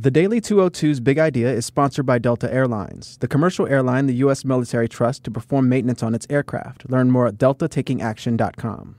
[0.00, 4.44] The Daily 202's Big Idea is sponsored by Delta Airlines, the commercial airline the U.S.
[4.44, 6.88] military trusts to perform maintenance on its aircraft.
[6.88, 8.94] Learn more at deltatakingaction.com.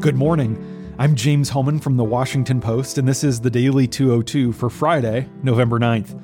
[0.00, 0.94] Good morning.
[1.00, 5.28] I'm James Hohmann from the Washington Post, and this is the Daily 202 for Friday,
[5.42, 6.14] November 9th.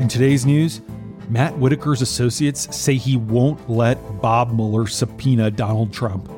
[0.00, 0.80] In today's news,
[1.28, 6.28] Matt Whitaker's associates say he won't let Bob Mueller subpoena Donald Trump.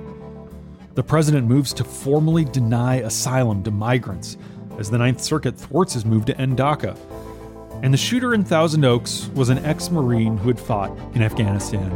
[0.96, 4.38] The president moves to formally deny asylum to migrants
[4.78, 6.96] as the Ninth Circuit thwarts his move to end DACA.
[7.82, 11.90] And the shooter in Thousand Oaks was an ex Marine who had fought in Afghanistan.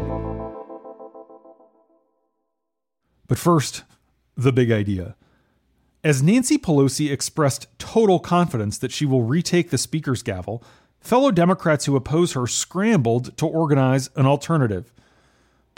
[3.27, 3.85] But first,
[4.37, 5.17] the big idea.
[6.05, 10.63] As Nancy Pelosi expressed total confidence that she will retake the Speaker's gavel,
[11.01, 14.93] fellow Democrats who oppose her scrambled to organize an alternative.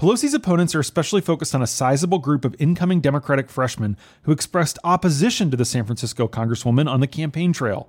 [0.02, 4.76] Pelosi's opponents are especially focused on a sizable group of incoming Democratic freshmen who expressed
[4.82, 7.88] opposition to the San Francisco Congresswoman on the campaign trail.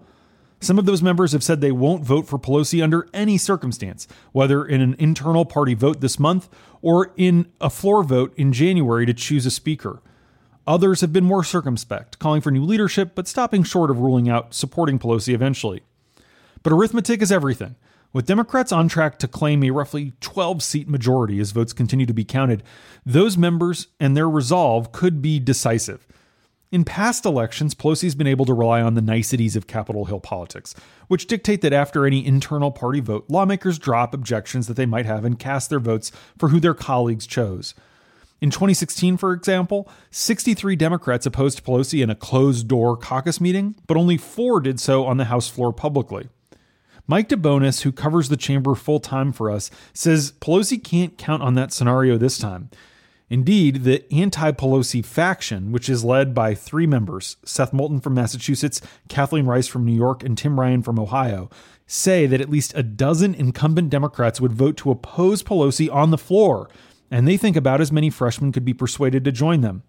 [0.60, 4.64] Some of those members have said they won't vote for Pelosi under any circumstance, whether
[4.64, 6.50] in an internal party vote this month
[6.84, 10.00] or in a floor vote in January to choose a speaker.
[10.68, 14.54] Others have been more circumspect, calling for new leadership, but stopping short of ruling out
[14.54, 15.82] supporting Pelosi eventually.
[16.62, 17.74] But arithmetic is everything.
[18.14, 22.14] With Democrats on track to claim a roughly 12 seat majority as votes continue to
[22.14, 22.62] be counted,
[23.04, 26.06] those members and their resolve could be decisive.
[26.72, 30.76] In past elections, Pelosi's been able to rely on the niceties of Capitol Hill politics,
[31.08, 35.26] which dictate that after any internal party vote, lawmakers drop objections that they might have
[35.26, 37.74] and cast their votes for who their colleagues chose.
[38.42, 43.98] In 2016, for example, 63 Democrats opposed Pelosi in a closed door caucus meeting, but
[43.98, 46.30] only four did so on the House floor publicly.
[47.06, 51.56] Mike DeBonis, who covers the chamber full time for us, says Pelosi can't count on
[51.56, 52.70] that scenario this time.
[53.30, 58.80] Indeed, the anti Pelosi faction, which is led by three members Seth Moulton from Massachusetts,
[59.10, 61.50] Kathleen Rice from New York, and Tim Ryan from Ohio,
[61.88, 66.18] say that at least a dozen incumbent Democrats would vote to oppose Pelosi on the
[66.18, 66.70] floor,
[67.12, 69.84] and they think about as many freshmen could be persuaded to join them.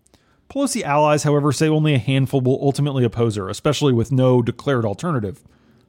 [0.50, 4.84] Pelosi allies, however, say only a handful will ultimately oppose her, especially with no declared
[4.84, 5.42] alternative.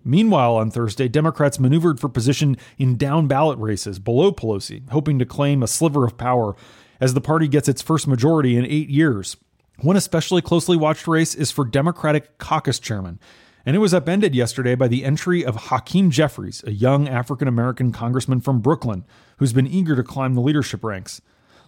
[0.06, 5.26] Meanwhile, on Thursday, Democrats maneuvered for position in down ballot races below Pelosi, hoping to
[5.26, 6.56] claim a sliver of power
[7.02, 9.36] as the party gets its first majority in eight years.
[9.80, 13.20] One especially closely watched race is for Democratic caucus chairman,
[13.66, 17.92] and it was upended yesterday by the entry of Hakeem Jeffries, a young African American
[17.92, 19.06] congressman from Brooklyn
[19.38, 21.20] who's been eager to climb the leadership ranks.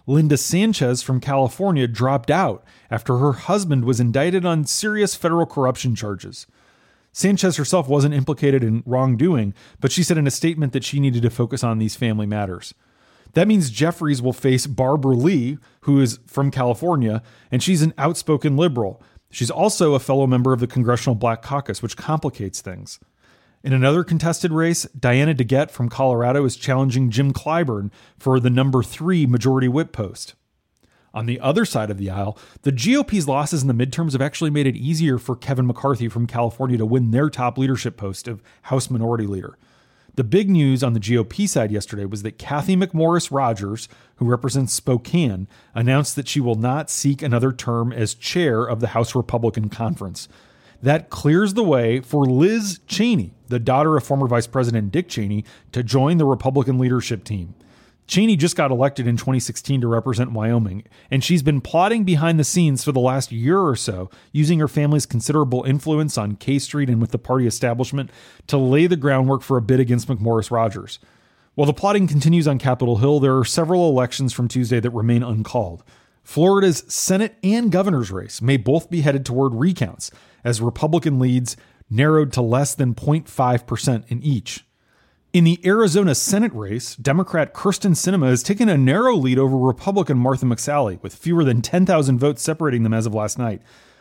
[0.06, 5.94] Linda Sanchez from California dropped out after her husband was indicted on serious federal corruption
[5.94, 6.46] charges.
[7.18, 11.20] Sanchez herself wasn't implicated in wrongdoing, but she said in a statement that she needed
[11.22, 12.74] to focus on these family matters.
[13.32, 17.20] That means Jeffries will face Barbara Lee, who is from California,
[17.50, 19.02] and she's an outspoken liberal.
[19.32, 23.00] She's also a fellow member of the Congressional Black Caucus, which complicates things.
[23.64, 28.84] In another contested race, Diana DeGette from Colorado is challenging Jim Clyburn for the number
[28.84, 30.36] three majority whip post.
[31.14, 34.50] On the other side of the aisle, the GOP's losses in the midterms have actually
[34.50, 38.42] made it easier for Kevin McCarthy from California to win their top leadership post of
[38.62, 39.56] House Minority Leader.
[40.18, 44.72] The big news on the GOP side yesterday was that Cathy McMorris Rodgers, who represents
[44.72, 49.68] Spokane, announced that she will not seek another term as chair of the House Republican
[49.68, 50.28] Conference.
[50.82, 55.44] That clears the way for Liz Cheney, the daughter of former Vice President Dick Cheney,
[55.70, 57.54] to join the Republican leadership team.
[58.08, 62.44] Cheney just got elected in 2016 to represent Wyoming, and she's been plotting behind the
[62.44, 66.88] scenes for the last year or so, using her family's considerable influence on K Street
[66.88, 68.10] and with the party establishment
[68.46, 70.98] to lay the groundwork for a bid against McMorris Rodgers.
[71.54, 75.22] While the plotting continues on Capitol Hill, there are several elections from Tuesday that remain
[75.22, 75.84] uncalled.
[76.24, 80.10] Florida's Senate and governor's race may both be headed toward recounts,
[80.44, 81.58] as Republican leads
[81.90, 84.64] narrowed to less than 0.5% in each.
[85.30, 90.16] In the Arizona Senate race, Democrat Kyrsten Sinema has taken a narrow lead over Republican
[90.16, 93.60] Martha McSally, with fewer than 10,000 votes separating them as of last night.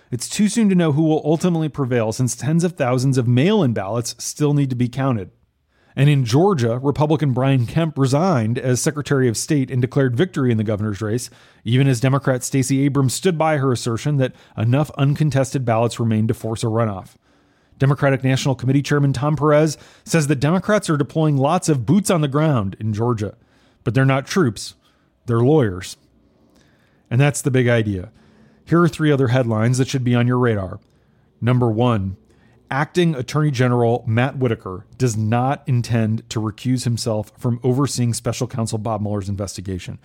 [0.09, 3.61] It's too soon to know who will ultimately prevail since tens of thousands of mail
[3.61, 5.31] in ballots still need to be counted.
[5.97, 10.57] And in Georgia, Republican Brian Kemp resigned as Secretary of State and declared victory in
[10.57, 11.29] the governor's race,
[11.65, 16.33] even as Democrat Stacey Abrams stood by her assertion that enough uncontested ballots remained to
[16.33, 17.15] force a runoff.
[17.77, 22.21] Democratic National Committee Chairman Tom Perez says that Democrats are deploying lots of boots on
[22.21, 23.35] the ground in Georgia,
[23.83, 24.75] but they're not troops,
[25.25, 25.97] they're lawyers.
[27.09, 28.11] And that's the big idea.
[28.65, 30.79] Here are three other headlines that should be on your radar.
[31.39, 32.17] Number one,
[32.69, 38.77] Acting Attorney General Matt Whitaker does not intend to recuse himself from overseeing special counsel
[38.77, 39.99] Bob Mueller's investigation.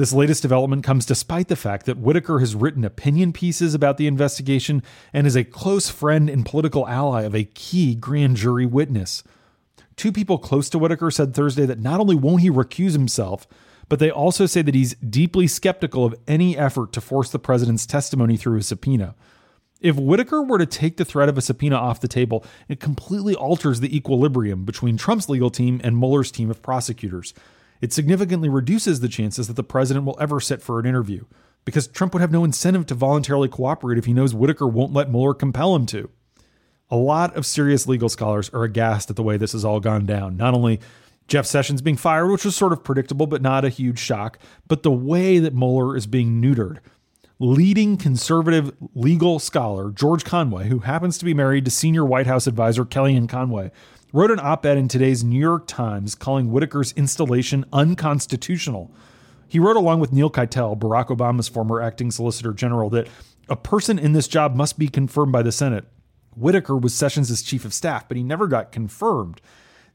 [0.00, 4.06] This latest development comes despite the fact that Whitaker has written opinion pieces about the
[4.06, 4.82] investigation
[5.12, 9.22] and is a close friend and political ally of a key grand jury witness.
[9.96, 13.46] Two people close to Whitaker said Thursday that not only won't he recuse himself,
[13.90, 17.84] but they also say that he's deeply skeptical of any effort to force the president's
[17.84, 19.14] testimony through a subpoena.
[19.82, 23.34] If Whitaker were to take the threat of a subpoena off the table, it completely
[23.34, 27.34] alters the equilibrium between Trump's legal team and Mueller's team of prosecutors
[27.80, 31.24] it significantly reduces the chances that the president will ever sit for an interview,
[31.64, 35.10] because Trump would have no incentive to voluntarily cooperate if he knows Whitaker won't let
[35.10, 36.10] Mueller compel him to.
[36.90, 40.06] A lot of serious legal scholars are aghast at the way this has all gone
[40.06, 40.36] down.
[40.36, 40.80] Not only
[41.28, 44.82] Jeff Sessions being fired, which was sort of predictable but not a huge shock, but
[44.82, 46.78] the way that Mueller is being neutered.
[47.38, 52.46] Leading conservative legal scholar George Conway, who happens to be married to senior White House
[52.46, 53.70] advisor Kellyanne Conway,
[54.12, 58.90] wrote an op ed in today's New York Times calling Whitaker's installation unconstitutional.
[59.48, 63.08] He wrote, along with Neal Katyal, Barack Obama's former acting solicitor general, that
[63.48, 65.84] a person in this job must be confirmed by the Senate.
[66.36, 69.40] Whitaker was Sessions' chief of staff, but he never got confirmed.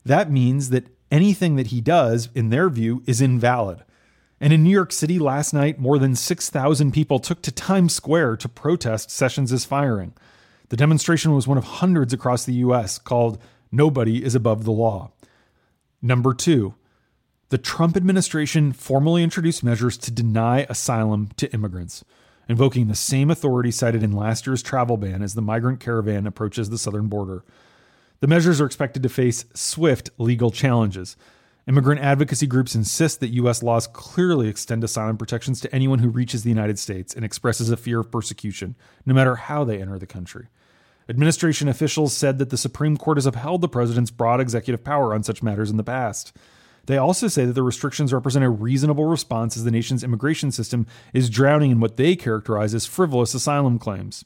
[0.04, 3.84] That means that anything that he does, in their view, is invalid.
[4.42, 8.38] And in New York City last night, more than 6,000 people took to Times Square
[8.38, 10.14] to protest Sessions' firing.
[10.70, 12.98] The demonstration was one of hundreds across the U.S.
[12.98, 13.42] called
[13.75, 15.12] Nobody is above the law.
[16.01, 16.75] Number two,
[17.50, 22.06] the Trump administration formally introduced measures to deny asylum to immigrants,
[22.48, 26.69] invoking the same authority cited in last year's travel ban as the migrant caravan approaches
[26.69, 27.44] the southern border.
[28.22, 31.18] The measures are expected to face swift legal challenges.
[31.68, 33.62] Immigrant advocacy groups insist that U.S.
[33.62, 37.75] laws clearly extend asylum protections to anyone who reaches the United States and expresses a
[37.75, 40.48] fear of persecution, no matter how they enter the country.
[41.07, 45.22] Administration officials said that the Supreme Court has upheld the president's broad executive power on
[45.22, 46.34] such matters in the past.
[46.88, 50.88] They also say that the restrictions represent a reasonable response as the nation's immigration system
[51.13, 54.25] is drowning in what they characterize as frivolous asylum claims.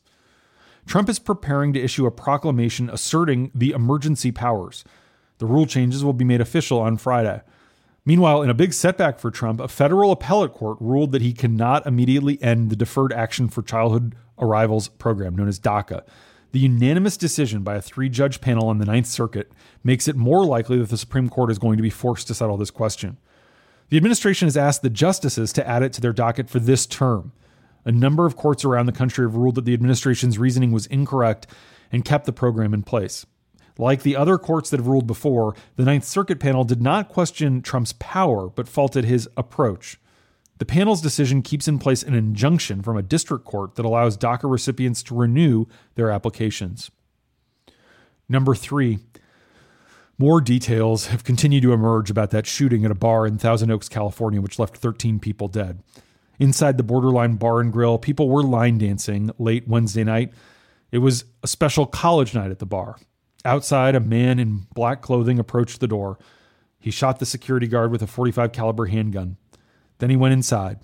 [0.86, 4.84] Trump is preparing to issue a proclamation asserting the emergency powers.
[5.38, 7.42] The rule changes will be made official on Friday.
[8.06, 11.86] Meanwhile, in a big setback for Trump, a federal appellate court ruled that he cannot
[11.86, 16.04] immediately end the Deferred Action for Childhood Arrivals program, known as DACA.
[16.52, 19.52] The unanimous decision by a three judge panel on the Ninth Circuit
[19.84, 22.58] makes it more likely that the Supreme Court is going to be forced to settle
[22.58, 23.18] this question.
[23.90, 27.34] The administration has asked the justices to add it to their docket for this term.
[27.86, 31.48] A number of courts around the country have ruled that the administration's reasoning was incorrect
[31.92, 33.26] and kept the program in place.
[33.78, 37.62] Like the other courts that have ruled before, the Ninth Circuit panel did not question
[37.62, 40.00] Trump's power, but faulted his approach.
[40.60, 44.50] The panel's decision keeps in place an injunction from a district court that allows DACA
[44.50, 45.66] recipients to renew
[45.96, 46.92] their applications.
[48.28, 49.00] Number three,
[50.18, 53.88] more details have continued to emerge about that shooting at a bar in Thousand Oaks,
[53.88, 55.82] California, which left 13 people dead.
[56.40, 60.34] Inside the Borderline Bar and Grill, people were line dancing late Wednesday night.
[60.92, 62.98] It was a special college night at the bar.
[63.46, 66.20] Outside, a man in black clothing approached the door.
[66.80, 69.38] He shot the security guard with a 45 caliber handgun.
[70.00, 70.80] Then he went inside.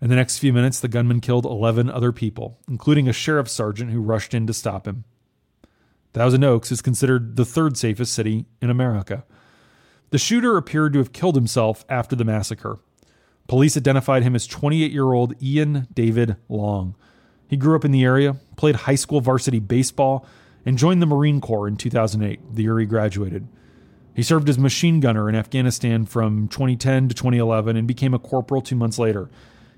[0.00, 3.90] In the next few minutes, the gunman killed 11 other people, including a sheriff's sergeant
[3.90, 5.04] who rushed in to stop him.
[6.14, 9.24] Thousand Oaks is considered the third safest city in America.
[10.10, 12.78] The shooter appeared to have killed himself after the massacre.
[13.46, 16.94] Police identified him as 28 year old Ian David Long.
[17.48, 20.26] He grew up in the area, played high school varsity baseball,
[20.64, 23.48] and joined the Marine Corps in 2008, the year he graduated.
[24.18, 28.60] He served as machine gunner in Afghanistan from 2010 to 2011 and became a corporal
[28.60, 29.30] two months later.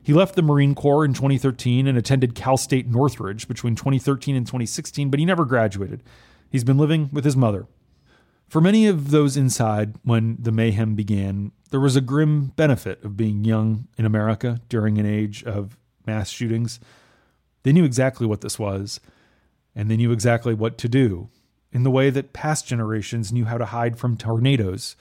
[0.03, 4.47] He left the Marine Corps in 2013 and attended Cal State Northridge between 2013 and
[4.47, 6.03] 2016, but he never graduated.
[6.49, 7.67] He's been living with his mother.
[8.49, 13.19] For many of those inside when the mayhem began, there was a grim benefit of
[13.19, 16.81] being young in America during an age of mass shootings.
[17.63, 19.01] They knew exactly what this was,
[19.77, 21.29] and they knew exactly what to do
[21.73, 24.97] in the way that past generations knew how to hide from tornadoes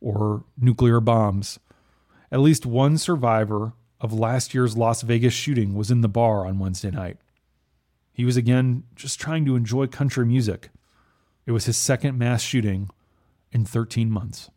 [0.00, 1.58] or nuclear bombs.
[2.30, 6.58] At least one survivor of last year's Las Vegas shooting was in the bar on
[6.58, 7.16] Wednesday night.
[8.12, 10.70] He was again just trying to enjoy country music.
[11.46, 12.90] It was his second mass shooting
[13.52, 14.50] in 13 months.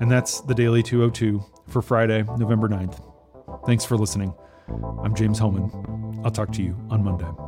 [0.00, 3.00] And that's the Daily 202 for Friday, November 9th.
[3.66, 4.34] Thanks for listening.
[5.02, 5.93] I'm James Hohmann.
[6.24, 7.43] I'll talk to you on Monday.